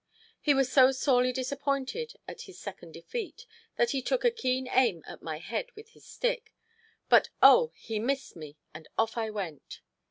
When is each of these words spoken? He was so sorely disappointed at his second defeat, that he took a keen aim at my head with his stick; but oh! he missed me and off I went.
He 0.41 0.55
was 0.55 0.67
so 0.73 0.91
sorely 0.91 1.31
disappointed 1.31 2.15
at 2.27 2.41
his 2.49 2.57
second 2.57 2.93
defeat, 2.93 3.45
that 3.75 3.91
he 3.91 4.01
took 4.01 4.25
a 4.25 4.31
keen 4.31 4.67
aim 4.67 5.03
at 5.05 5.21
my 5.21 5.37
head 5.37 5.71
with 5.75 5.89
his 5.89 6.07
stick; 6.07 6.55
but 7.07 7.29
oh! 7.39 7.71
he 7.75 7.99
missed 7.99 8.35
me 8.35 8.57
and 8.73 8.89
off 8.97 9.15
I 9.15 9.29
went. 9.29 9.81